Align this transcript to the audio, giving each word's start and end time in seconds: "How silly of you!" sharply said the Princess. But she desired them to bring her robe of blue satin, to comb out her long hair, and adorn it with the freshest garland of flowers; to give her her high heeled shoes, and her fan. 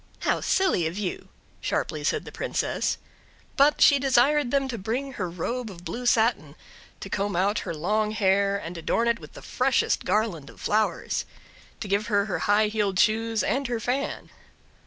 "How 0.21 0.41
silly 0.41 0.87
of 0.87 0.97
you!" 0.97 1.27
sharply 1.59 2.03
said 2.03 2.25
the 2.25 2.31
Princess. 2.31 2.97
But 3.55 3.81
she 3.81 3.99
desired 3.99 4.49
them 4.49 4.67
to 4.69 4.79
bring 4.79 5.13
her 5.13 5.29
robe 5.29 5.69
of 5.69 5.85
blue 5.85 6.07
satin, 6.07 6.55
to 7.01 7.07
comb 7.07 7.35
out 7.35 7.59
her 7.69 7.73
long 7.75 8.09
hair, 8.09 8.57
and 8.57 8.75
adorn 8.79 9.07
it 9.07 9.19
with 9.19 9.33
the 9.33 9.43
freshest 9.43 10.03
garland 10.03 10.49
of 10.49 10.59
flowers; 10.59 11.25
to 11.81 11.87
give 11.87 12.07
her 12.07 12.25
her 12.25 12.39
high 12.49 12.65
heeled 12.69 12.97
shoes, 12.97 13.43
and 13.43 13.67
her 13.67 13.79
fan. 13.79 14.31